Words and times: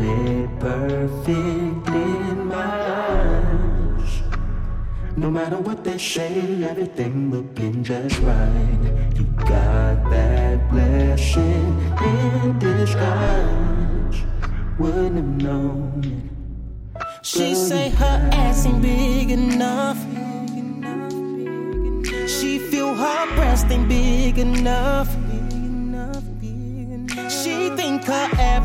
got 0.00 0.18
it 0.18 0.58
perfect 0.58 1.88
in 1.88 2.46
my 2.46 2.54
eyes. 2.54 4.22
No 5.16 5.30
matter 5.30 5.56
what 5.56 5.84
they 5.84 5.98
say, 5.98 6.64
everything 6.64 7.30
looking 7.30 7.84
just 7.84 8.18
right. 8.20 8.78
You 9.14 9.24
got 9.36 10.10
that 10.10 10.70
blessing 10.70 11.78
in 12.02 12.58
disguise. 12.58 14.22
Wouldn't 14.78 15.16
have 15.16 15.42
known 15.42 16.02
it. 16.04 17.00
She 17.22 17.54
say 17.54 17.90
her 17.90 18.30
ass 18.32 18.66
ain't 18.66 18.82
big 18.82 19.30
enough. 19.30 19.98
She 22.26 22.58
feel 22.58 22.94
her 22.94 23.34
breast 23.34 23.66
ain't 23.70 23.88
big 23.88 24.38
enough. 24.38 25.08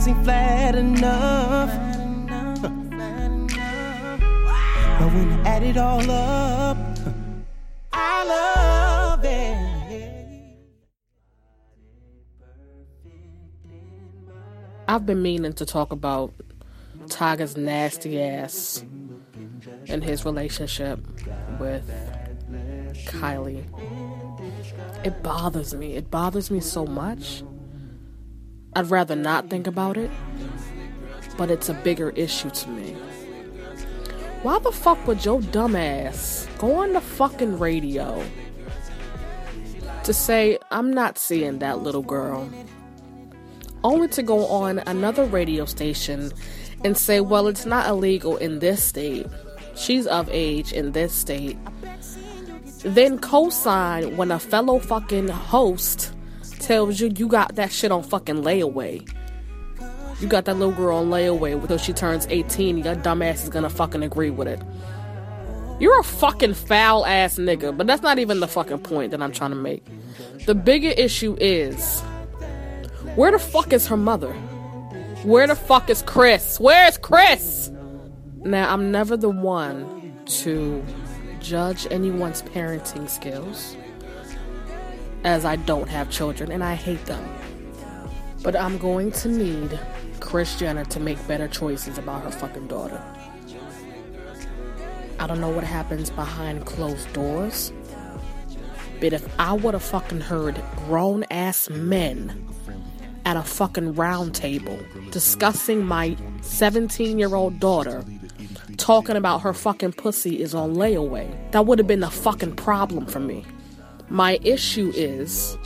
Ain't 0.07 0.23
flat 0.23 0.75
enough. 0.75 1.69
But 4.99 5.13
when 5.13 5.47
add 5.47 5.63
it 5.63 5.77
all 5.77 6.11
up, 6.11 6.77
I 7.91 8.25
love 8.25 9.23
it. 9.23 9.57
I've 14.87 15.05
been 15.05 15.21
meaning 15.23 15.53
to 15.53 15.65
talk 15.65 15.91
about 15.91 16.33
Tyga's 17.07 17.57
nasty 17.57 18.21
ass 18.21 18.85
and 19.87 20.03
his 20.03 20.23
relationship 20.23 20.99
with 21.59 21.89
Kylie. 23.07 23.63
It 25.03 25.23
bothers 25.23 25.73
me. 25.73 25.95
It 25.95 26.11
bothers 26.11 26.51
me 26.51 26.59
so 26.59 26.85
much. 26.85 27.43
I'd 28.75 28.91
rather 28.91 29.15
not 29.15 29.49
think 29.49 29.67
about 29.67 29.95
it, 29.95 30.11
but 31.37 31.49
it's 31.49 31.69
a 31.69 31.73
bigger 31.73 32.09
issue 32.11 32.49
to 32.49 32.69
me. 32.69 32.91
Why 34.43 34.59
the 34.59 34.71
fuck 34.71 35.07
would 35.07 35.23
your 35.23 35.39
dumbass 35.39 36.45
go 36.57 36.75
on 36.75 36.93
the 36.93 37.01
fucking 37.01 37.57
radio 37.57 38.23
to 40.03 40.13
say, 40.13 40.59
I'm 40.71 40.93
not 40.93 41.17
seeing 41.17 41.59
that 41.59 41.79
little 41.79 42.03
girl? 42.03 42.49
Only 43.83 44.07
to 44.09 44.21
go 44.23 44.45
on 44.47 44.79
another 44.79 45.25
radio 45.25 45.65
station 45.65 46.31
and 46.83 46.97
say, 46.97 47.21
well, 47.21 47.47
it's 47.47 47.65
not 47.65 47.87
illegal 47.87 48.37
in 48.37 48.59
this 48.59 48.83
state. 48.83 49.25
She's 49.75 50.05
of 50.05 50.29
age 50.31 50.73
in 50.73 50.91
this 50.91 51.13
state. 51.13 51.57
Then 52.79 53.19
co 53.19 53.49
sign 53.49 54.15
when 54.17 54.31
a 54.31 54.39
fellow 54.39 54.79
fucking 54.79 55.29
host 55.29 56.14
tells 56.65 56.99
you 56.99 57.11
you 57.15 57.27
got 57.27 57.55
that 57.55 57.71
shit 57.71 57.91
on 57.91 58.01
fucking 58.01 58.37
layaway. 58.37 59.07
You 60.19 60.27
got 60.27 60.45
that 60.45 60.55
little 60.55 60.73
girl 60.73 60.97
on 60.97 61.09
layaway 61.09 61.53
until 61.53 61.77
she 61.77 61.93
turns 61.93 62.25
18. 62.29 62.79
Your 62.79 62.95
dumbass 62.95 63.43
is 63.43 63.49
gonna 63.49 63.69
fucking 63.69 64.01
agree 64.01 64.31
with 64.31 64.47
it. 64.47 64.61
You're 65.79 65.99
a 65.99 66.03
fucking 66.03 66.53
foul 66.53 67.05
ass 67.05 67.37
nigga, 67.37 67.75
but 67.75 67.85
that's 67.85 68.01
not 68.01 68.17
even 68.17 68.39
the 68.39 68.47
fucking 68.47 68.79
point 68.79 69.11
that 69.11 69.21
I'm 69.21 69.31
trying 69.31 69.51
to 69.51 69.55
make. 69.57 69.85
The 70.45 70.55
bigger 70.55 70.89
issue 70.89 71.37
is 71.39 72.01
where 73.15 73.31
the 73.31 73.39
fuck 73.39 73.71
is 73.71 73.85
her 73.87 73.97
mother? 73.97 74.33
Where 75.23 75.47
the 75.47 75.55
fuck 75.55 75.89
is 75.89 76.01
Kris? 76.01 76.59
Where's 76.59 76.97
Kris? 76.97 77.71
Now, 78.43 78.71
I'm 78.73 78.91
never 78.91 79.17
the 79.17 79.29
one 79.29 80.19
to 80.25 80.83
judge 81.39 81.87
anyone's 81.91 82.41
parenting 82.41 83.09
skills, 83.09 83.75
as 85.25 85.43
I 85.43 85.55
don't 85.57 85.89
have 85.89 86.09
children 86.09 86.51
and 86.51 86.63
I 86.63 86.75
hate 86.75 87.03
them. 87.07 87.27
But 88.43 88.55
I'm 88.55 88.77
going 88.77 89.11
to 89.11 89.27
need 89.27 89.77
Kris 90.19 90.57
Jenner 90.57 90.85
to 90.85 90.99
make 90.99 91.27
better 91.27 91.47
choices 91.47 91.97
about 91.97 92.23
her 92.23 92.31
fucking 92.31 92.67
daughter. 92.67 93.03
I 95.19 95.27
don't 95.27 95.41
know 95.41 95.49
what 95.49 95.63
happens 95.63 96.11
behind 96.11 96.65
closed 96.65 97.11
doors, 97.13 97.73
but 99.01 99.13
if 99.13 99.39
I 99.39 99.53
would 99.53 99.73
have 99.73 99.83
fucking 99.83 100.21
heard 100.21 100.61
grown 100.85 101.23
ass 101.31 101.69
men 101.69 102.47
at 103.25 103.35
a 103.35 103.41
fucking 103.41 103.95
round 103.95 104.35
table 104.35 104.77
discussing 105.09 105.83
my 105.83 106.15
17 106.41 107.17
year 107.17 107.33
old 107.33 107.59
daughter 107.59 108.05
talking 108.77 109.15
about 109.15 109.39
her 109.39 109.53
fucking 109.53 109.93
pussy 109.93 110.39
is 110.39 110.53
on 110.53 110.75
layaway. 110.75 111.27
That 111.51 111.65
would 111.65 111.79
have 111.79 111.87
been 111.87 112.03
a 112.03 112.11
fucking 112.11 112.55
problem 112.55 113.07
for 113.07 113.19
me. 113.19 113.43
My 114.09 114.39
issue 114.43 114.91
is 114.95 115.57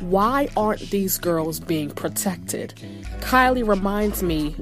why 0.00 0.48
aren't 0.56 0.90
these 0.90 1.18
girls 1.18 1.60
being 1.60 1.90
protected? 1.90 2.74
Kylie 3.20 3.66
reminds 3.66 4.22
me 4.22 4.54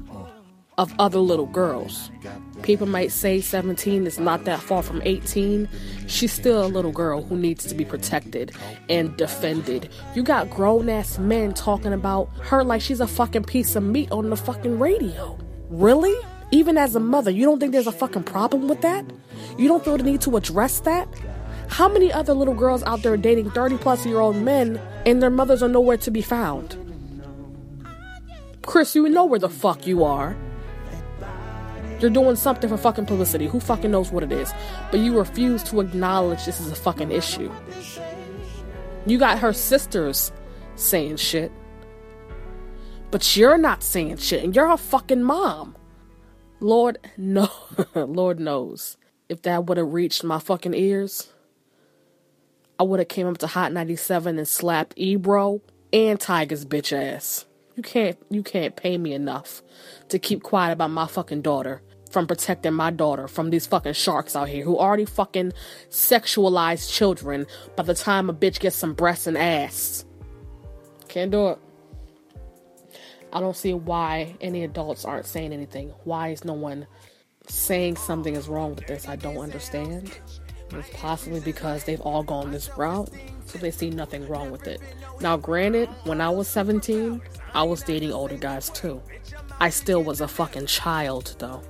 of 0.78 0.94
other 0.98 1.19
little 1.19 1.47
girls. 1.47 2.10
People 2.62 2.86
might 2.86 3.10
say 3.12 3.41
17 3.41 4.06
is 4.06 4.19
not 4.19 4.44
that 4.44 4.60
far 4.60 4.82
from 4.82 5.00
18. 5.04 5.69
She's 6.06 6.32
still 6.32 6.65
a 6.65 6.69
little 6.69 6.92
girl 6.92 7.22
who 7.22 7.36
needs 7.36 7.65
to 7.66 7.75
be 7.75 7.84
protected 7.84 8.53
and 8.88 9.16
defended. 9.16 9.88
You 10.15 10.22
got 10.22 10.50
grown 10.50 10.88
ass 10.88 11.19
men 11.19 11.54
talking 11.54 11.92
about 11.92 12.28
her 12.42 12.62
like 12.62 12.82
she's 12.82 13.00
a 13.00 13.06
fucking 13.06 13.44
piece 13.44 13.76
of 13.76 13.82
meat 13.82 14.10
on 14.10 14.31
the 14.31 14.36
fucking 14.36 14.78
radio. 14.78 15.38
Really? 15.70 16.15
Even 16.50 16.78
as 16.78 16.94
a 16.94 17.00
mother, 17.00 17.31
you 17.31 17.44
don't 17.44 17.59
think 17.59 17.72
there's 17.72 17.86
a 17.86 17.92
fucking 17.92 18.25
problem 18.25 18.69
with 18.69 18.82
that? 18.82 19.04
You 19.59 19.69
don't 19.69 19.84
feel 19.84 19.97
the 19.97 20.04
need 20.04 20.20
to 20.22 20.36
address 20.36 20.81
that? 20.81 21.09
How 21.69 21.88
many 21.88 22.12
other 22.12 22.32
little 22.32 22.54
girls 22.54 22.82
out 22.84 23.03
there 23.03 23.16
dating 23.16 23.50
30 23.50 23.78
plus 23.78 24.06
year 24.06 24.21
old 24.21 24.37
men 24.37 24.81
and 25.04 25.22
their 25.22 25.31
mothers 25.31 25.62
are 25.62 25.69
nowhere 25.69 25.97
to 25.99 26.10
be 26.10 26.22
found? 26.22 26.77
Kris, 28.62 28.94
you 28.94 29.09
know 29.09 29.25
where 29.25 29.38
the 29.38 29.49
fuck 29.49 29.87
you 29.87 30.04
are. 30.04 30.37
You're 32.00 32.10
doing 32.10 32.37
something 32.37 32.69
for 32.69 32.77
fucking 32.77 33.06
publicity. 33.06 33.47
Who 33.47 33.60
fucking 33.60 33.91
knows 33.91 34.10
what 34.10 34.22
it 34.22 34.32
is? 34.32 34.53
But 34.91 35.00
you 35.00 35.19
refuse 35.19 35.62
to 35.65 35.81
acknowledge 35.81 36.44
this 36.44 36.60
is 36.60 36.71
a 36.71 36.75
fucking 36.75 37.10
issue. 37.10 37.50
You 39.06 39.19
got 39.19 39.38
her 39.38 39.53
sisters 39.53 40.33
saying 40.75 41.16
shit. 41.16 41.53
But 43.10 43.37
you're 43.37 43.56
not 43.56 43.83
saying 43.83 44.19
shit, 44.19 44.44
and 44.44 44.54
you're 44.54 44.69
her 44.69 44.77
fucking 44.77 45.22
mom. 45.22 45.77
Lord, 46.60 46.98
no. 47.16 47.48
Lord 47.94 48.41
knows. 48.41 48.97
If 49.28 49.43
that 49.43 49.66
would 49.66 49.78
have 49.78 49.93
reached 49.93 50.22
my 50.22 50.38
fucking 50.38 50.75
ears, 50.75 51.33
I 52.78 52.82
would 52.82 53.00
have 53.00 53.09
came 53.09 53.26
up 53.26 53.38
to 53.38 53.47
Hot 53.47 53.72
97 53.72 54.38
and 54.38 54.47
slapped 54.47 54.94
Ebro 54.97 55.62
and 55.92 56.19
Tyga's 56.19 56.64
bitch 56.64 56.92
ass. 56.92 57.47
You 57.75 57.82
can't 57.82 58.19
you 58.31 58.42
can't 58.42 58.76
pay 58.76 58.97
me 58.98 59.12
enough 59.12 59.62
to 60.09 60.19
keep 60.19 60.42
quiet 60.42 60.72
about 60.72 60.91
my 60.91 61.06
fucking 61.06 61.42
daughter 61.42 61.82
from 62.10 62.26
protecting 62.26 62.72
my 62.72 62.91
daughter 62.91 63.28
from 63.28 63.50
these 63.50 63.66
fucking 63.66 63.92
sharks 63.92 64.36
out 64.36 64.48
here 64.48 64.65
who 64.65 64.78
already 64.78 65.04
fucking 65.04 65.53
sexualize 65.91 66.91
children 66.91 67.47
by 67.76 67.82
the 67.82 67.94
time 67.94 68.31
a 68.31 68.34
bitch 68.34 68.60
gets 68.60 68.76
some 68.76 68.94
breasts 68.94 69.26
and 69.26 69.36
ass. 69.36 70.04
Can't 71.09 71.31
do 71.31 71.48
it. 71.48 71.59
I 73.32 73.41
don't 73.41 73.56
see 73.56 73.75
why 73.75 74.36
any 74.41 74.65
adults 74.65 75.04
aren't 75.04 75.26
saying 75.26 75.53
anything. 75.53 75.92
Why 76.04 76.28
is 76.28 76.44
no 76.44 76.54
one 76.54 76.86
saying 77.48 77.97
something 77.97 78.34
is 78.34 78.48
wrong 78.48 78.75
with 78.75 78.86
this? 78.86 79.09
I 79.09 79.16
don't 79.16 79.38
understand. 79.38 80.19
It's 80.71 80.91
possibly 80.94 81.41
because 81.41 81.84
they've 81.84 82.00
all 82.00 82.22
gone 82.22 82.50
this 82.50 82.71
route, 82.77 83.10
so 83.47 83.59
they 83.59 83.71
see 83.71 83.91
nothing 83.91 84.27
wrong 84.28 84.50
with 84.50 84.66
it. 84.66 84.81
Now, 85.21 85.37
granted, 85.37 85.88
when 86.04 86.21
I 86.21 86.28
was 86.28 86.49
17, 86.49 87.21
I 87.54 87.62
was 87.62 87.82
dating 87.82 88.12
older 88.12 88.37
guys 88.37 88.71
too. 88.71 89.00
I 89.60 89.71
still 89.71 90.03
was 90.03 90.21
a 90.21 90.28
fucking 90.28 90.66
child, 90.66 91.37
though. 91.38 91.62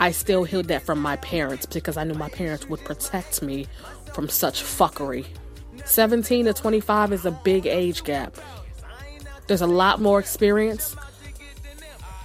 I 0.00 0.12
still 0.12 0.44
hid 0.44 0.68
that 0.68 0.82
from 0.82 1.00
my 1.00 1.16
parents 1.16 1.66
because 1.66 1.96
I 1.96 2.04
knew 2.04 2.14
my 2.14 2.28
parents 2.28 2.68
would 2.68 2.84
protect 2.84 3.42
me 3.42 3.66
from 4.14 4.28
such 4.28 4.62
fuckery. 4.62 5.26
17 5.84 6.44
to 6.46 6.54
25 6.54 7.12
is 7.12 7.26
a 7.26 7.30
big 7.30 7.66
age 7.66 8.04
gap. 8.04 8.36
There's 9.48 9.60
a 9.60 9.66
lot 9.66 10.00
more 10.00 10.20
experience. 10.20 10.94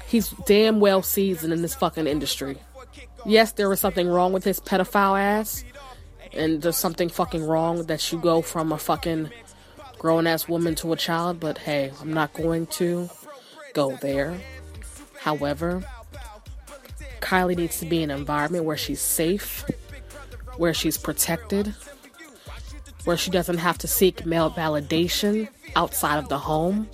He's 0.07 0.29
damn 0.45 0.79
well 0.79 1.01
seasoned 1.01 1.53
in 1.53 1.61
this 1.61 1.73
fucking 1.73 2.05
industry. 2.05 2.57
Yes, 3.25 3.53
there 3.53 3.69
was 3.69 3.79
something 3.79 4.07
wrong 4.07 4.33
with 4.33 4.43
his 4.43 4.59
pedophile 4.59 5.19
ass, 5.19 5.63
and 6.35 6.61
there's 6.61 6.77
something 6.77 7.09
fucking 7.09 7.45
wrong 7.45 7.83
that 7.83 8.11
you 8.11 8.19
go 8.19 8.41
from 8.41 8.71
a 8.71 8.77
fucking 8.77 9.29
grown 9.99 10.27
ass 10.27 10.47
woman 10.47 10.75
to 10.75 10.93
a 10.93 10.97
child, 10.97 11.39
but 11.39 11.57
hey, 11.57 11.91
I'm 12.01 12.13
not 12.13 12.33
going 12.33 12.67
to 12.67 13.09
go 13.73 13.95
there. 13.97 14.37
However, 15.19 15.83
Kylie 17.21 17.55
needs 17.55 17.79
to 17.79 17.85
be 17.85 18.03
in 18.03 18.11
an 18.11 18.19
environment 18.19 18.65
where 18.65 18.77
she's 18.77 19.01
safe, 19.01 19.63
where 20.57 20.73
she's 20.73 20.97
protected, 20.97 21.73
where 23.05 23.17
she 23.17 23.31
doesn't 23.31 23.57
have 23.57 23.77
to 23.79 23.87
seek 23.87 24.25
male 24.25 24.51
validation 24.51 25.47
outside 25.75 26.17
of 26.17 26.29
the 26.29 26.37
home. 26.37 26.89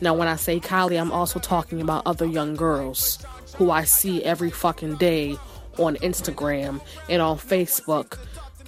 Now, 0.00 0.14
when 0.14 0.28
I 0.28 0.36
say 0.36 0.60
Kylie, 0.60 1.00
I'm 1.00 1.10
also 1.10 1.40
talking 1.40 1.80
about 1.80 2.06
other 2.06 2.26
young 2.26 2.54
girls 2.54 3.18
who 3.56 3.72
I 3.72 3.82
see 3.84 4.22
every 4.22 4.50
fucking 4.50 4.96
day 4.96 5.36
on 5.78 5.96
Instagram 5.96 6.80
and 7.08 7.22
on 7.22 7.38
Facebook 7.38 8.18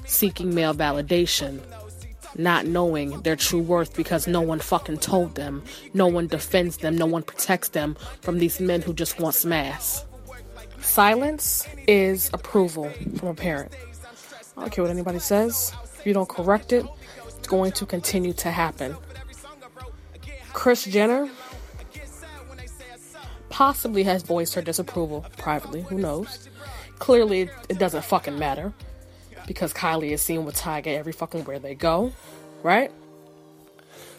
seeking 0.07 0.55
male 0.55 0.75
validation. 0.75 1.61
not 2.37 2.67
knowing 2.67 3.21
their 3.23 3.37
true 3.37 3.61
worth 3.61 3.97
because 3.97 4.27
no 4.27 4.41
one 4.41 4.61
fucking 4.61 4.99
told 4.99 5.35
them, 5.35 5.63
no 5.95 6.07
one 6.07 6.27
defends 6.27 6.79
them, 6.79 6.97
no 6.97 7.07
one 7.07 7.23
protects 7.23 7.71
them 7.71 7.97
from 8.21 8.39
these 8.39 8.61
men 8.61 8.81
who 8.83 8.93
just 8.93 9.19
want 9.21 9.35
smash. 9.35 9.99
Silence 10.81 11.67
is 11.87 12.31
approval 12.33 12.89
from 13.17 13.29
a 13.29 13.35
parent. 13.35 13.73
I 14.57 14.63
don't 14.63 14.73
care 14.73 14.85
what 14.85 14.91
anybody 14.91 15.19
says. 15.19 15.73
If 15.99 16.07
you 16.07 16.15
don't 16.15 16.29
correct 16.29 16.73
it, 16.73 16.87
it's 17.27 17.49
going 17.49 17.73
to 17.73 17.87
continue 17.87 18.33
to 18.35 18.51
happen. 18.51 18.97
Kris 20.53 20.85
Jenner 20.85 21.29
possibly 23.51 24.03
has 24.05 24.23
voiced 24.23 24.55
her 24.55 24.63
disapproval 24.63 25.27
privately. 25.37 25.83
Who 25.83 25.99
knows? 25.99 26.49
Clearly, 27.01 27.51
it 27.69 27.79
doesn't 27.79 28.05
fucking 28.05 28.39
matter 28.39 28.73
because 29.49 29.73
Kylie 29.73 30.13
is 30.13 30.23
seen 30.23 30.45
with 30.45 30.57
Tyga 30.57 30.87
every 30.87 31.13
fucking 31.13 31.45
where 31.45 31.59
they 31.59 31.75
go, 31.75 32.13
right? 32.63 32.93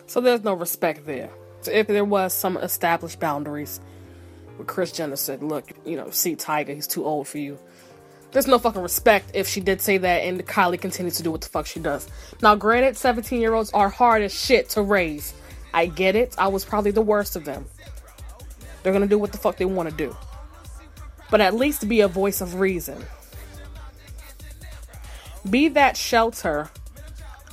So 0.07 0.19
there's 0.19 0.43
no 0.43 0.53
respect 0.53 1.05
there. 1.05 1.29
So 1.61 1.71
if 1.71 1.87
there 1.87 2.03
was 2.03 2.33
some 2.33 2.57
established 2.57 3.19
boundaries, 3.19 3.79
where 4.57 4.65
Kris 4.65 4.91
Jenner 4.91 5.15
said, 5.15 5.41
"Look, 5.41 5.71
you 5.85 5.95
know, 5.95 6.09
see 6.09 6.35
Tyga, 6.35 6.75
he's 6.75 6.87
too 6.87 7.05
old 7.05 7.27
for 7.27 7.37
you." 7.37 7.57
There's 8.31 8.47
no 8.47 8.57
fucking 8.57 8.81
respect 8.81 9.31
if 9.33 9.47
she 9.47 9.61
did 9.61 9.79
say 9.79 9.97
that 9.97 10.23
and 10.23 10.45
Kylie 10.45 10.79
continues 10.79 11.17
to 11.17 11.23
do 11.23 11.31
what 11.31 11.41
the 11.41 11.49
fuck 11.49 11.67
she 11.67 11.79
does. 11.79 12.07
Now, 12.41 12.55
granted, 12.55 12.97
17 12.97 13.39
year 13.39 13.53
olds 13.53 13.71
are 13.73 13.89
hard 13.89 14.21
as 14.21 14.33
shit 14.33 14.69
to 14.69 14.81
raise. 14.81 15.33
I 15.73 15.85
get 15.85 16.15
it. 16.15 16.33
I 16.37 16.47
was 16.47 16.65
probably 16.65 16.91
the 16.91 17.01
worst 17.01 17.35
of 17.35 17.45
them. 17.45 17.65
They're 18.81 18.93
gonna 18.93 19.07
do 19.07 19.19
what 19.19 19.31
the 19.31 19.37
fuck 19.37 19.57
they 19.57 19.65
wanna 19.65 19.91
do. 19.91 20.15
But 21.31 21.41
at 21.41 21.55
least 21.55 21.89
be 21.89 22.01
a 22.01 22.07
voice 22.07 22.41
of 22.41 22.59
reason. 22.59 23.03
Be 25.49 25.69
that 25.69 25.97
shelter 25.97 26.69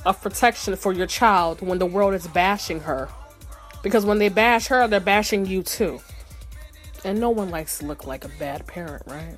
of 0.05 0.21
protection 0.21 0.75
for 0.75 0.93
your 0.93 1.07
child 1.07 1.61
when 1.61 1.79
the 1.79 1.85
world 1.85 2.13
is 2.13 2.27
bashing 2.27 2.81
her. 2.81 3.09
Because 3.81 4.05
when 4.05 4.19
they 4.19 4.29
bash 4.29 4.67
her, 4.67 4.87
they're 4.87 4.99
bashing 4.99 5.45
you 5.45 5.63
too. 5.63 5.99
And 7.03 7.19
no 7.19 7.29
one 7.29 7.49
likes 7.49 7.79
to 7.79 7.85
look 7.85 8.05
like 8.05 8.25
a 8.25 8.29
bad 8.37 8.67
parent, 8.67 9.03
right? 9.07 9.37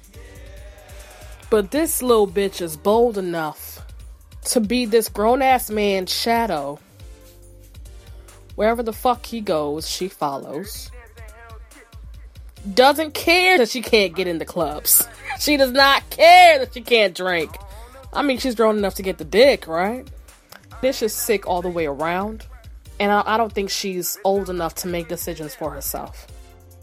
But 1.49 1.71
this 1.71 2.01
little 2.01 2.27
bitch 2.27 2.61
is 2.61 2.75
bold 2.75 3.17
enough 3.17 3.85
to 4.45 4.59
be 4.59 4.85
this 4.85 5.09
grown 5.09 5.41
ass 5.41 5.69
man's 5.69 6.11
shadow. 6.11 6.79
Wherever 8.55 8.81
the 8.81 8.93
fuck 8.93 9.25
he 9.25 9.41
goes, 9.41 9.87
she 9.87 10.07
follows. 10.07 10.89
Doesn't 12.73 13.13
care 13.13 13.57
that 13.57 13.69
she 13.69 13.81
can't 13.81 14.15
get 14.15 14.27
into 14.27 14.45
clubs. 14.45 15.07
She 15.39 15.57
does 15.57 15.71
not 15.71 16.07
care 16.11 16.59
that 16.59 16.75
she 16.75 16.81
can't 16.81 17.15
drink. 17.15 17.49
I 18.13 18.21
mean, 18.21 18.37
she's 18.37 18.53
grown 18.53 18.77
enough 18.77 18.93
to 18.95 19.01
get 19.01 19.17
the 19.17 19.25
dick, 19.25 19.65
right? 19.65 20.07
This 20.81 21.01
is 21.01 21.13
sick 21.13 21.47
all 21.47 21.63
the 21.63 21.69
way 21.69 21.87
around. 21.87 22.45
And 22.99 23.11
I, 23.11 23.23
I 23.25 23.37
don't 23.37 23.51
think 23.51 23.71
she's 23.71 24.19
old 24.23 24.51
enough 24.51 24.75
to 24.75 24.87
make 24.87 25.07
decisions 25.07 25.55
for 25.55 25.71
herself. 25.71 26.27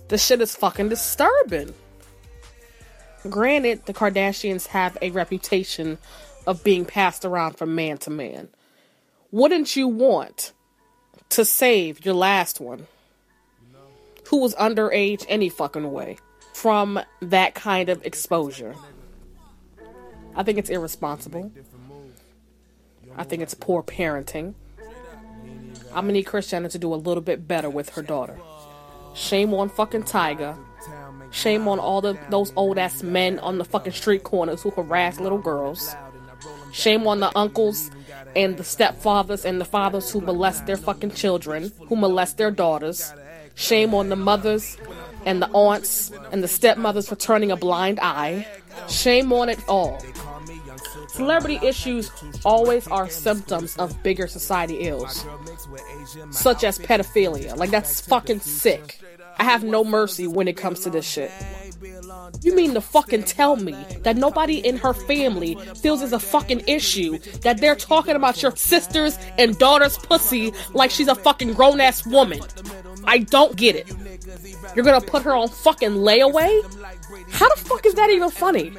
This 0.09 0.27
shit 0.27 0.41
is 0.41 0.57
fucking 0.57 0.89
disturbing. 0.89 1.73
Granted, 3.29 3.87
the 3.87 3.95
Kardashians 3.95 4.67
have 4.69 4.99
a 5.03 5.11
reputation 5.11 5.99
of 6.47 6.65
being 6.65 6.85
passed 6.85 7.25
around 7.25 7.59
from 7.59 7.75
man 7.75 7.99
to 7.99 8.11
man. 8.11 8.49
Wouldn't 9.31 9.77
you 9.77 9.87
want 9.87 10.53
to 11.29 11.45
save 11.45 12.05
your 12.05 12.15
last 12.15 12.59
one, 12.59 12.87
who 14.29 14.39
was 14.39 14.55
underage 14.57 15.25
any 15.29 15.49
fucking 15.49 15.91
way, 15.91 16.19
from 16.53 17.01
that 17.21 17.55
kind 17.55 17.89
of 17.89 18.05
exposure? 18.05 18.75
I 20.37 20.43
think 20.43 20.59
it's 20.59 20.71
irresponsible. 20.71 21.51
I 23.17 23.25
think 23.25 23.43
it's 23.43 23.55
poor 23.55 23.83
parenting. 23.83 24.55
I'm 25.89 26.05
gonna 26.05 26.13
need 26.13 26.25
Kris 26.25 26.49
Jenner 26.49 26.69
to 26.69 26.79
do 26.79 26.93
a 26.93 26.97
little 26.97 27.23
bit 27.23 27.49
better 27.49 27.71
with 27.71 27.91
her 27.91 28.03
daughter. 28.03 28.39
Shame 29.15 29.55
on 29.55 29.69
fucking 29.69 30.05
Tyga. 30.05 30.57
Shame 31.31 31.67
on 31.67 31.79
all 31.79 32.01
the 32.01 32.19
those 32.31 32.53
old 32.55 32.79
ass 32.79 33.03
men 33.03 33.39
on 33.41 33.59
the 33.59 33.65
fucking 33.65 33.93
street 33.93 34.23
corners 34.23 34.63
who 34.63 34.71
harass 34.71 35.19
little 35.19 35.39
girls. 35.39 35.95
Shame 36.73 37.07
on 37.07 37.21
the 37.21 37.37
uncles 37.37 37.91
and 38.37 38.57
the 38.57 38.63
stepfathers 38.63 39.45
and 39.45 39.61
the 39.61 39.65
fathers 39.65 40.11
who 40.11 40.21
molest 40.21 40.67
their 40.67 40.77
fucking 40.77 41.13
children, 41.13 41.73
who 41.89 41.97
molest 41.97 42.37
their 42.37 42.51
daughters. 42.51 43.13
Shame 43.59 43.93
on 43.93 44.09
the 44.09 44.15
mothers 44.15 44.79
and 45.27 45.43
the 45.43 45.49
aunts 45.49 46.13
and 46.31 46.45
the 46.45 46.49
stepmothers 46.49 47.09
for 47.09 47.17
turning 47.17 47.51
a 47.51 47.57
blind 47.57 47.99
eye. 48.01 48.47
Shame 48.89 49.33
on 49.33 49.49
it 49.49 49.59
all. 49.69 50.01
Celebrity 51.09 51.59
issues 51.67 52.09
always 52.45 52.87
are 52.87 53.11
symptoms 53.11 53.77
of 53.77 54.01
bigger 54.05 54.29
society 54.29 54.77
ills, 54.83 55.27
such 56.31 56.63
as 56.63 56.79
pedophilia. 56.79 57.57
Like, 57.57 57.71
that's 57.71 58.01
fucking 58.01 58.41
sick. 58.41 59.01
I 59.39 59.43
have 59.43 59.65
no 59.65 59.83
mercy 59.85 60.29
when 60.29 60.47
it 60.47 60.57
comes 60.57 60.79
to 60.81 60.91
this 60.91 61.09
shit. 61.09 61.33
You 62.43 62.55
mean 62.55 62.75
to 62.75 62.81
fucking 62.81 63.25
tell 63.25 63.57
me 63.57 63.77
that 64.03 64.17
nobody 64.17 64.59
in 64.59 64.77
her 64.79 64.95
family 64.95 65.57
feels 65.77 66.03
it's 66.03 66.13
a 66.13 66.21
fucking 66.21 66.63
issue 66.69 67.19
that 67.43 67.61
they're 67.61 67.77
talking 67.77 68.15
about 68.15 68.43
your 68.43 68.55
sister's 68.55 69.19
and 69.37 69.59
daughter's 69.59 69.99
pussy 69.99 70.53
like 70.75 70.91
she's 70.91 71.09
a 71.09 71.15
fucking 71.15 71.55
grown 71.55 71.81
ass 71.81 72.07
woman? 72.07 72.41
I 73.09 73.19
don't 73.19 73.57
get 73.57 73.75
it. 73.75 73.91
You're 74.75 74.85
gonna 74.85 75.01
put 75.01 75.23
her 75.23 75.35
on 75.35 75.49
fucking 75.49 75.93
layaway? 75.93 76.63
How 77.31 77.49
the 77.49 77.61
fuck 77.61 77.87
is 77.87 77.95
that 77.95 78.11
even 78.11 78.31
funny? 78.31 78.73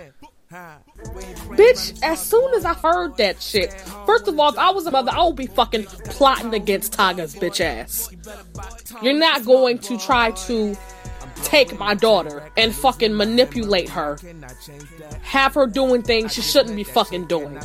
Bitch, 0.51 1.99
as 2.03 2.21
soon 2.21 2.53
as 2.53 2.65
I 2.65 2.73
heard 2.73 3.17
that 3.17 3.41
shit, 3.41 3.73
first 4.05 4.27
of 4.27 4.39
all, 4.39 4.49
if 4.49 4.57
I 4.57 4.71
was 4.71 4.85
a 4.85 4.91
mother, 4.91 5.11
I 5.11 5.23
would 5.23 5.35
be 5.35 5.47
fucking 5.47 5.85
plotting 6.05 6.53
against 6.53 6.93
Tyga's 6.93 7.35
bitch 7.35 7.59
ass. 7.59 8.09
You're 9.01 9.17
not 9.17 9.45
going 9.45 9.79
to 9.79 9.97
try 9.97 10.31
to 10.31 10.75
take 11.43 11.77
my 11.79 11.93
daughter 11.93 12.43
and 12.57 12.73
fucking 12.73 13.15
manipulate 13.15 13.89
her. 13.89 14.17
Have 15.21 15.53
her 15.55 15.67
doing 15.67 16.01
things 16.01 16.33
she 16.33 16.41
shouldn't 16.41 16.75
be 16.75 16.83
fucking 16.83 17.27
doing. 17.27 17.59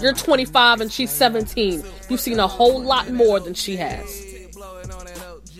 You're 0.00 0.12
25 0.12 0.80
and 0.82 0.92
she's 0.92 1.10
17. 1.10 1.82
You've 2.08 2.20
seen 2.20 2.38
a 2.38 2.48
whole 2.48 2.80
lot 2.80 3.10
more 3.10 3.40
than 3.40 3.54
she 3.54 3.76
has. 3.76 4.24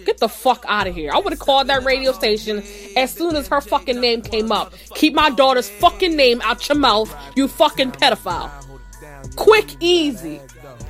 Get 0.04 0.18
the 0.18 0.28
fuck 0.28 0.64
out 0.66 0.86
of 0.86 0.94
here. 0.94 1.10
I 1.12 1.18
would 1.18 1.32
have 1.32 1.40
called 1.40 1.68
that 1.68 1.84
radio 1.84 2.12
station 2.12 2.62
as 2.96 3.12
soon 3.12 3.36
as 3.36 3.48
her 3.48 3.60
fucking 3.60 4.00
name 4.00 4.22
came 4.22 4.52
up. 4.52 4.72
Keep 4.94 5.14
my 5.14 5.30
daughter's 5.30 5.68
fucking 5.68 6.16
name 6.16 6.40
out 6.42 6.68
your 6.68 6.78
mouth, 6.78 7.14
you 7.36 7.48
fucking 7.48 7.92
pedophile. 7.92 8.50
Quick, 9.36 9.76
easy. 9.80 10.40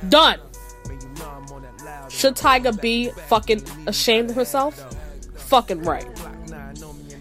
Done. 0.07 0.39
Should 2.09 2.35
Tyga 2.35 2.79
be 2.79 3.09
fucking 3.27 3.63
ashamed 3.87 4.31
of 4.31 4.35
herself? 4.35 4.95
Fucking 5.35 5.83
right. 5.83 6.07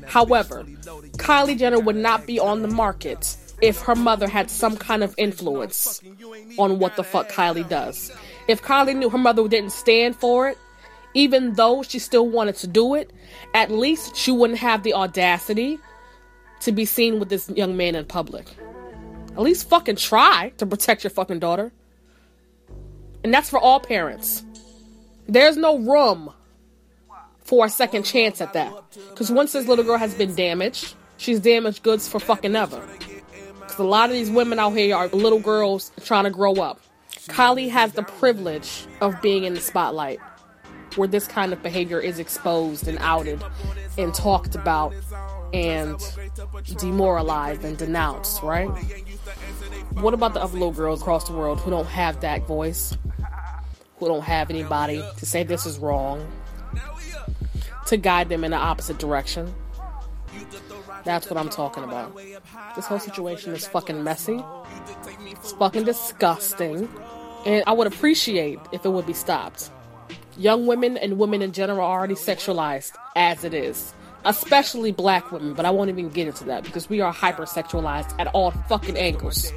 However, 0.06 0.64
Kylie 1.16 1.58
Jenner 1.58 1.80
would 1.80 1.96
not 1.96 2.26
be 2.26 2.38
on 2.38 2.62
the 2.62 2.68
market 2.68 3.36
if 3.60 3.80
her 3.82 3.94
mother 3.94 4.28
had 4.28 4.50
some 4.50 4.76
kind 4.76 5.02
of 5.02 5.14
influence 5.18 6.00
on 6.58 6.78
what 6.78 6.96
the 6.96 7.04
fuck 7.04 7.28
Kylie 7.28 7.68
does. 7.68 8.10
If 8.46 8.62
Kylie 8.62 8.96
knew 8.96 9.10
her 9.10 9.18
mother 9.18 9.46
didn't 9.48 9.72
stand 9.72 10.16
for 10.16 10.48
it, 10.48 10.58
even 11.18 11.54
though 11.54 11.82
she 11.82 11.98
still 11.98 12.28
wanted 12.28 12.54
to 12.54 12.68
do 12.68 12.94
it, 12.94 13.12
at 13.52 13.72
least 13.72 14.14
she 14.14 14.30
wouldn't 14.30 14.60
have 14.60 14.84
the 14.84 14.94
audacity 14.94 15.76
to 16.60 16.70
be 16.70 16.84
seen 16.84 17.18
with 17.18 17.28
this 17.28 17.50
young 17.50 17.76
man 17.76 17.96
in 17.96 18.04
public. 18.04 18.46
At 19.32 19.40
least 19.40 19.68
fucking 19.68 19.96
try 19.96 20.52
to 20.58 20.64
protect 20.64 21.02
your 21.02 21.10
fucking 21.10 21.40
daughter. 21.40 21.72
And 23.24 23.34
that's 23.34 23.50
for 23.50 23.58
all 23.58 23.80
parents. 23.80 24.44
There's 25.26 25.56
no 25.56 25.78
room 25.78 26.32
for 27.42 27.66
a 27.66 27.68
second 27.68 28.04
chance 28.04 28.40
at 28.40 28.52
that. 28.52 28.72
Because 29.10 29.32
once 29.32 29.54
this 29.54 29.66
little 29.66 29.84
girl 29.84 29.98
has 29.98 30.14
been 30.14 30.36
damaged, 30.36 30.94
she's 31.16 31.40
damaged 31.40 31.82
goods 31.82 32.06
for 32.06 32.20
fucking 32.20 32.54
ever. 32.54 32.80
Because 33.58 33.80
a 33.80 33.82
lot 33.82 34.08
of 34.08 34.14
these 34.14 34.30
women 34.30 34.60
out 34.60 34.70
here 34.70 34.94
are 34.94 35.08
little 35.08 35.40
girls 35.40 35.90
trying 36.04 36.24
to 36.24 36.30
grow 36.30 36.54
up. 36.54 36.80
Kylie 37.26 37.70
has 37.70 37.92
the 37.94 38.04
privilege 38.04 38.86
of 39.00 39.20
being 39.20 39.42
in 39.42 39.54
the 39.54 39.60
spotlight 39.60 40.20
where 40.98 41.08
this 41.08 41.26
kind 41.26 41.52
of 41.52 41.62
behavior 41.62 42.00
is 42.00 42.18
exposed 42.18 42.88
and 42.88 42.98
outed 43.00 43.42
and 43.96 44.12
talked 44.12 44.54
about 44.54 44.92
and 45.54 45.96
demoralized 46.78 47.64
and 47.64 47.78
denounced, 47.78 48.42
right? 48.42 48.68
What 49.94 50.12
about 50.12 50.34
the 50.34 50.42
other 50.42 50.70
girls 50.72 51.00
across 51.00 51.28
the 51.28 51.32
world 51.32 51.60
who 51.60 51.70
don't 51.70 51.86
have 51.86 52.20
that 52.20 52.46
voice? 52.46 52.96
Who 53.98 54.06
don't 54.06 54.24
have 54.24 54.50
anybody 54.50 55.02
to 55.16 55.26
say 55.26 55.44
this 55.44 55.66
is 55.66 55.78
wrong? 55.78 56.26
To 57.86 57.96
guide 57.96 58.28
them 58.28 58.44
in 58.44 58.50
the 58.50 58.56
opposite 58.56 58.98
direction? 58.98 59.54
That's 61.04 61.30
what 61.30 61.38
I'm 61.38 61.48
talking 61.48 61.84
about. 61.84 62.14
This 62.76 62.86
whole 62.86 62.98
situation 62.98 63.54
is 63.54 63.66
fucking 63.66 64.02
messy. 64.04 64.44
It's 65.30 65.52
fucking 65.52 65.84
disgusting. 65.84 66.88
And 67.46 67.64
I 67.66 67.72
would 67.72 67.86
appreciate 67.86 68.58
if 68.72 68.84
it 68.84 68.90
would 68.90 69.06
be 69.06 69.14
stopped. 69.14 69.70
Young 70.38 70.66
women 70.66 70.96
and 70.96 71.18
women 71.18 71.42
in 71.42 71.50
general 71.50 71.80
are 71.80 71.98
already 71.98 72.14
sexualized 72.14 72.92
as 73.16 73.42
it 73.42 73.52
is. 73.52 73.92
Especially 74.24 74.92
black 74.92 75.32
women, 75.32 75.52
but 75.54 75.64
I 75.64 75.70
won't 75.70 75.90
even 75.90 76.10
get 76.10 76.28
into 76.28 76.44
that 76.44 76.62
because 76.62 76.88
we 76.88 77.00
are 77.00 77.12
hypersexualized 77.12 78.14
at 78.20 78.28
all 78.28 78.52
fucking 78.52 78.96
angles. 78.96 79.52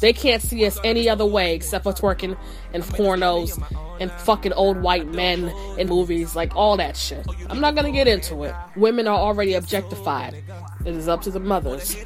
They 0.00 0.12
can't 0.12 0.42
see 0.42 0.66
us 0.66 0.78
any 0.84 1.08
other 1.08 1.24
way 1.24 1.54
except 1.54 1.84
for 1.84 1.92
twerking 1.94 2.36
and 2.74 2.82
pornos 2.82 3.62
and 3.98 4.10
fucking 4.12 4.52
old 4.52 4.78
white 4.82 5.06
men 5.06 5.48
in 5.78 5.88
movies, 5.88 6.36
like 6.36 6.54
all 6.54 6.76
that 6.76 6.98
shit. 6.98 7.26
I'm 7.48 7.60
not 7.60 7.74
gonna 7.74 7.92
get 7.92 8.06
into 8.06 8.42
it. 8.44 8.54
Women 8.76 9.06
are 9.08 9.18
already 9.18 9.54
objectified. 9.54 10.42
It 10.84 10.94
is 10.94 11.08
up 11.08 11.22
to 11.22 11.30
the 11.30 11.40
mothers 11.40 11.96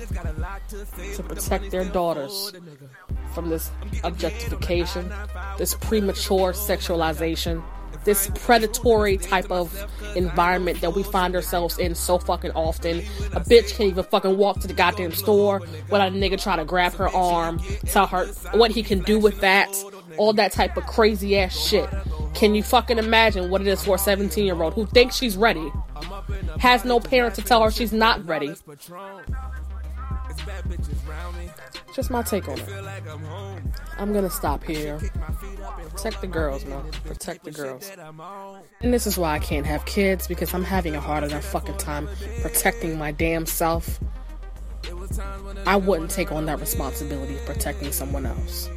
to 0.68 1.22
protect 1.25 1.72
their 1.72 1.84
daughters 1.84 2.52
from 3.34 3.50
this 3.50 3.70
objectification, 4.04 5.12
this 5.58 5.75
premature 5.75 6.52
sexualization, 6.52 7.62
this 8.04 8.30
predatory 8.35 9.16
type 9.16 9.50
of 9.50 9.87
environment 10.16 10.80
that 10.80 10.95
we 10.95 11.02
find 11.02 11.35
ourselves 11.35 11.78
in 11.78 11.95
so 11.95 12.19
fucking 12.19 12.52
often. 12.52 13.00
A 13.33 13.40
bitch 13.40 13.71
can't 13.71 13.90
even 13.90 14.04
fucking 14.04 14.37
walk 14.37 14.61
to 14.61 14.69
the 14.69 14.75
goddamn 14.75 15.12
store 15.12 15.61
without 15.90 16.09
a 16.09 16.12
nigga 16.12 16.40
trying 16.40 16.59
to 16.59 16.64
grab 16.64 16.95
her 16.95 17.09
arm, 17.09 17.61
tell 17.87 18.07
her 18.07 18.26
what 18.52 18.71
he 18.71 18.83
can 18.83 19.00
do 19.00 19.19
with 19.19 19.40
that, 19.40 19.69
all 20.16 20.33
that 20.33 20.52
type 20.52 20.76
of 20.76 20.87
crazy 20.87 21.38
ass 21.38 21.59
shit. 21.59 21.88
Can 22.35 22.54
you 22.54 22.62
fucking 22.62 22.99
imagine 22.99 23.50
what 23.50 23.61
it 23.61 23.66
is 23.66 23.85
for 23.85 23.97
a 23.97 23.99
17 23.99 24.45
year 24.45 24.61
old 24.62 24.75
who 24.75 24.87
thinks 24.87 25.16
she's 25.16 25.37
ready, 25.37 25.71
has 26.59 26.85
no 26.85 27.00
parent 27.00 27.35
to 27.35 27.42
tell 27.42 27.62
her 27.62 27.71
she's 27.71 27.92
not 27.92 28.25
ready? 28.26 28.54
Just 31.94 32.11
my 32.11 32.23
take 32.23 32.49
on 32.49 32.59
it. 32.59 32.68
I'm 33.99 34.12
gonna 34.12 34.30
stop 34.30 34.62
here. 34.64 35.00
Protect 35.90 36.20
the 36.20 36.26
girls, 36.26 36.64
man. 36.64 36.85
Protect 37.04 37.44
the 37.44 37.50
girls. 37.50 37.90
And 38.80 38.94
this 38.94 39.06
is 39.06 39.18
why 39.18 39.35
I 39.35 39.38
can't 39.38 39.66
have 39.66 39.85
kids 39.87 40.28
because 40.28 40.54
I'm 40.54 40.64
having 40.64 40.94
a 40.94 41.00
harder 41.00 41.28
than 41.28 41.42
fucking 41.42 41.76
time 41.78 42.09
protecting 42.42 42.97
my 42.97 43.12
damn 43.12 43.44
self. 43.44 44.00
I 45.66 45.76
wouldn't 45.76 46.11
take 46.11 46.32
on 46.32 46.47
that 46.47 46.61
responsibility 46.61 47.35
of 47.37 47.44
protecting 47.44 47.92
someone 47.92 48.25
else. 48.25 48.70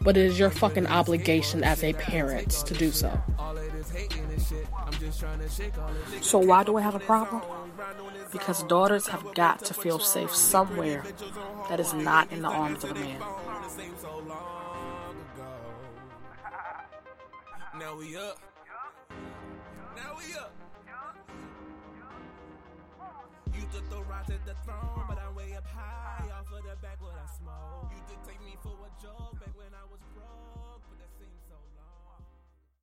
But 0.00 0.16
it 0.16 0.26
is 0.26 0.38
your 0.38 0.50
fucking 0.50 0.86
obligation 0.86 1.64
as 1.64 1.82
a 1.82 1.94
parent 1.94 2.50
to 2.50 2.74
do 2.74 2.90
so. 2.90 3.18
So 6.20 6.38
why 6.38 6.62
do 6.62 6.76
I 6.76 6.82
have 6.82 6.94
a 6.94 7.00
problem? 7.00 7.42
Because 8.32 8.62
daughters 8.64 9.06
have 9.08 9.34
got 9.34 9.64
to 9.64 9.74
feel 9.74 9.98
safe 9.98 10.34
somewhere 10.34 11.04
that 11.68 11.80
is 11.80 11.92
not 11.92 12.30
in 12.32 12.42
the 12.42 12.48
arms 12.48 12.84
of 12.84 12.92
a 12.92 12.94
man. 12.94 13.20
Now 17.78 17.96
we 17.96 18.16
up. 18.16 18.38
Now 19.96 20.16
we 20.18 20.34
up. 20.34 20.54
You 23.54 23.62
took 23.72 23.88
the 23.90 24.00
at 24.30 24.46
the 24.46 24.54
throne, 24.64 25.04
but 25.08 25.18
I'm 25.18 25.34
way 25.34 25.54
up 25.56 25.66
high 25.66 26.30
off 26.30 26.52
of 26.52 26.62
the 26.64 26.76
back 26.82 26.98
I 27.12 27.26
smoke. 27.36 27.90
You 27.90 28.02
did 28.08 28.24
take 28.28 28.40
me 28.44 28.56
for 28.62 28.70
a 28.70 29.02
back 29.40 29.56
when 29.56 29.74
I 29.74 29.84
was. 29.90 30.13